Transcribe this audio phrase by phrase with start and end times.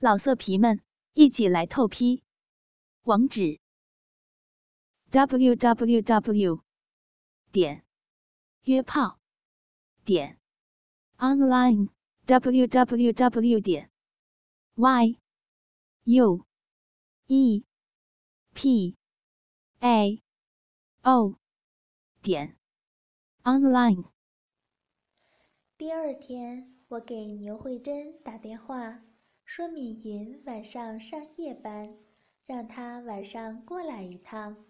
[0.00, 0.80] 老色皮们，
[1.14, 2.22] 一起来透批！
[3.02, 3.58] 网址
[5.10, 6.62] ：w w w
[7.50, 7.84] 点
[8.62, 9.18] 约炮
[10.04, 10.38] 点
[11.16, 11.88] online
[12.26, 13.90] w w w 点
[14.76, 15.18] y
[16.04, 16.46] u
[17.26, 17.64] e
[18.54, 18.96] p
[19.80, 20.22] a
[21.02, 21.40] o
[22.22, 22.56] 点
[23.42, 24.04] online。
[25.76, 29.07] 第二天，我给牛慧珍打电话。
[29.48, 31.96] 说敏云晚上上夜班，
[32.44, 34.66] 让她晚上过来一趟。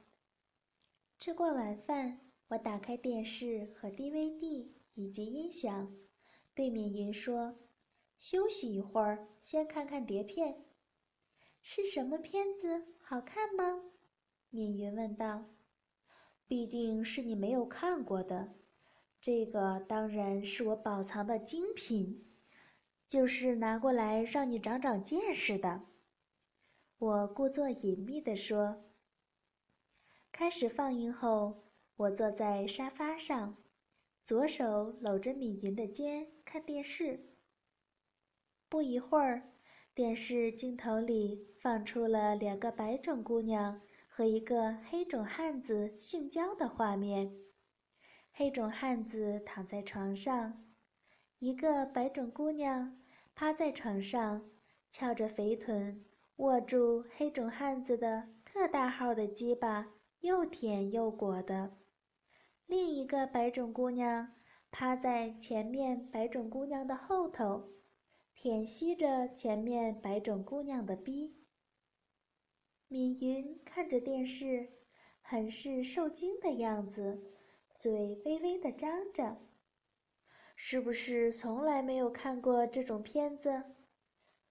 [1.19, 5.93] 吃过晚饭，我打开电视和 DVD 以及音响，
[6.55, 7.59] 对敏云说
[8.19, 10.65] ：“休息一会儿，先看看碟片。”
[11.61, 12.95] 是什么片子？
[13.03, 13.83] 好看吗？
[14.49, 15.47] 敏云问道。
[16.47, 18.55] “必定是你没有看过的，
[19.21, 22.25] 这个当然是我宝藏的精品。”
[23.09, 25.87] 就是拿过来让你长长见识的，
[26.99, 28.85] 我故作隐秘地说。
[30.31, 31.65] 开始放映后，
[31.97, 33.57] 我坐在沙发上，
[34.23, 37.35] 左手搂着米云的肩看电视。
[38.69, 39.55] 不一会儿，
[39.95, 47.35] 电视镜头里放出了两个白种姑娘和一个黑种汉子性交的画面。
[48.31, 50.68] 黑种汉子躺在床上。
[51.41, 53.01] 一个白种姑娘
[53.33, 54.51] 趴在床上，
[54.91, 56.05] 翘着肥臀，
[56.37, 61.77] 握住黑种汉子的特大号的鸡巴，又舔又裹的；
[62.67, 64.35] 另一个白种姑娘
[64.73, 67.69] 趴在前面白种姑娘的后头，
[68.35, 71.37] 舔吸着前面白种姑娘的逼。
[72.89, 74.71] 敏云看着电视，
[75.21, 77.23] 很是受惊的样子，
[77.77, 79.48] 嘴微微的张着。
[80.61, 83.63] 是不是从来没有看过这种片子？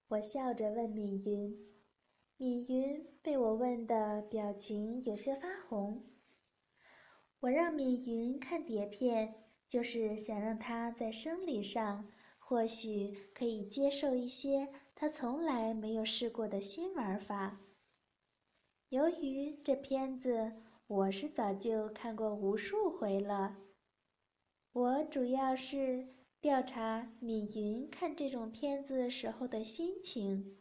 [0.08, 1.54] 我笑着问敏云。
[2.38, 6.06] 敏云被我问的表情有些发红。
[7.40, 9.34] 我让敏云看碟片，
[9.68, 12.08] 就是想让她在生理上
[12.38, 17.60] 或许可以接受一些她从来没有试过的新玩法。
[18.88, 20.54] 由于这片子
[20.86, 23.58] 我是早就看过无数回了。
[24.78, 26.06] 我主要是
[26.40, 30.56] 调查米云看这种片子时候的心情。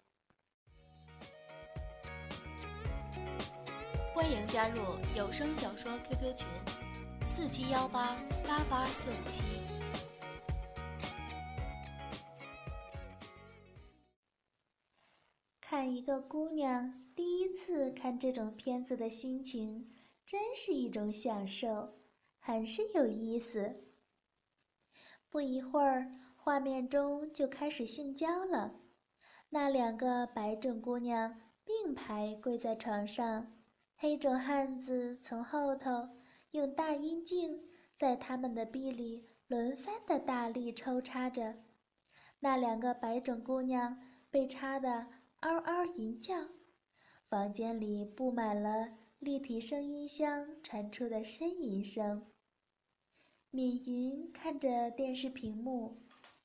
[4.15, 4.81] 欢迎加入
[5.15, 6.47] 有声小说 QQ 群：
[7.27, 8.17] 四七幺八
[8.47, 9.43] 八八四五七。
[15.61, 19.91] 看一个姑娘第一次看这种片子的心情，
[20.25, 21.99] 真是一种享受，
[22.39, 23.83] 很是有意思。
[25.29, 28.75] 不一会儿，画面中就开始性交了。
[29.49, 33.53] 那两个白种姑娘并排跪在床上，
[33.95, 36.09] 黑种汉子从后头
[36.51, 41.55] 用大阴茎在他们的臂里轮番的大力抽插着。
[42.39, 43.99] 那两个白种姑娘
[44.29, 45.07] 被插得
[45.41, 46.35] 嗷嗷淫叫，
[47.29, 52.27] 房间里布满了立体声音箱传出的呻吟声。
[53.57, 55.97] 敏云看着电视屏幕，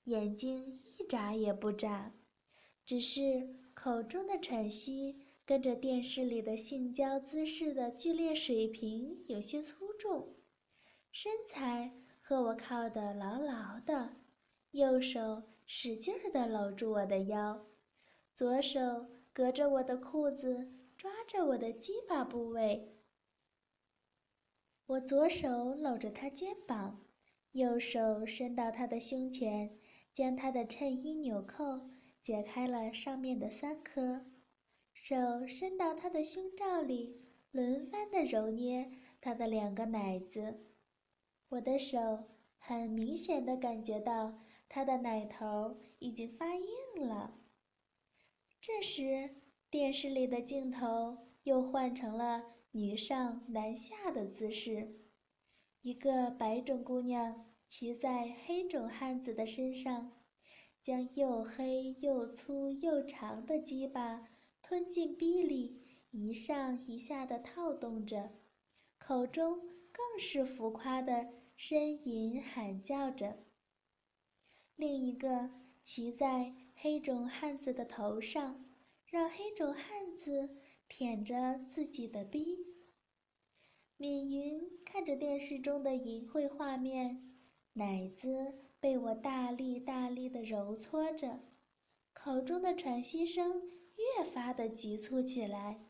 [0.04, 2.14] 眼睛一眨也不眨，
[2.86, 10.36] 只是口中的喘息跟着电视里的性交姿势的剧烈水平有些粗重，
[11.10, 11.92] 身材
[12.22, 14.16] 和我靠得牢牢的，
[14.70, 17.66] 右手使劲儿地搂住我的腰，
[18.32, 22.96] 左手隔着我的裤子抓着我的鸡巴部位。
[24.86, 27.06] 我左手搂着他肩膀，
[27.52, 29.78] 右手伸到他的胸前，
[30.12, 31.88] 将他的衬衣纽扣
[32.20, 34.26] 解开了上面的三颗，
[34.92, 40.66] 手伸到他的胸罩里，轮番的揉捏他的两个奶子。
[41.48, 42.24] 我的手
[42.58, 47.38] 很明显的感觉到他的奶头已经发硬了。
[48.60, 49.30] 这时，
[49.70, 52.52] 电视里的镜头又换成了。
[52.74, 54.98] 女上男下的姿势，
[55.82, 60.12] 一个白种姑娘骑在黑种汉子的身上，
[60.82, 64.26] 将又黑又粗又长的鸡巴
[64.62, 65.82] 吞进逼里，
[66.12, 68.30] 一上一下的套动着，
[68.96, 69.60] 口中
[69.92, 71.28] 更是浮夸的
[71.58, 73.44] 呻吟喊叫着。
[74.76, 75.50] 另一个
[75.82, 78.64] 骑在黑种汉子的头上，
[79.04, 80.61] 让黑种汉子。
[80.94, 82.66] 舔着自己的逼，
[83.96, 87.32] 敏云看着电视中的淫秽画面，
[87.72, 91.40] 奶子被我大力大力的揉搓着，
[92.12, 93.62] 口中的喘息声
[93.96, 95.88] 越发的急促起来，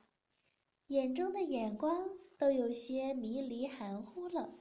[0.86, 2.08] 眼中的眼光
[2.38, 4.54] 都有些迷离含糊了。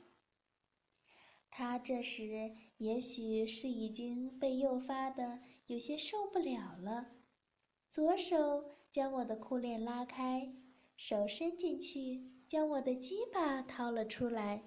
[1.51, 7.11] 他这时也许是已经被诱发的有些受不了了，
[7.91, 10.51] 左手将我的裤链拉开，
[10.97, 14.63] 手伸进去将我的鸡巴掏了出来，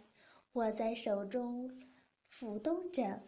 [0.53, 1.81] 握在手中
[2.31, 3.23] 抚动着。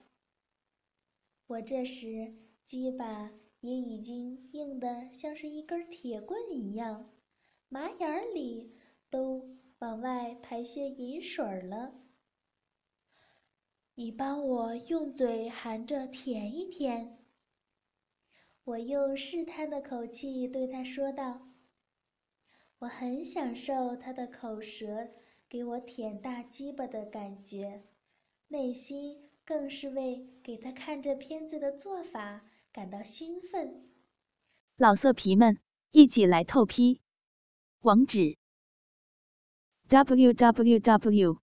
[1.48, 3.32] 我这时鸡巴。
[3.60, 7.10] 也已经硬得像是一根铁棍一样，
[7.68, 8.76] 麻眼儿里
[9.10, 11.94] 都往外排些银水了。
[13.94, 17.25] 你帮我用嘴含着舔一舔。
[18.66, 21.48] 我用试探的口气对他说道
[22.80, 25.08] ：“我很享受他的口舌
[25.48, 27.84] 给我舔大鸡巴的感觉，
[28.48, 32.42] 内心更是为给他看这片子的做法。”
[32.72, 33.88] 感到兴奋，
[34.76, 35.58] 老色皮们
[35.92, 37.00] 一起来透批，
[37.80, 38.36] 网址
[39.88, 41.40] ：w w w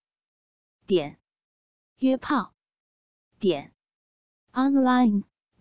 [0.85, 1.19] 点
[1.97, 2.53] 约炮
[3.39, 3.73] 点
[4.51, 5.23] online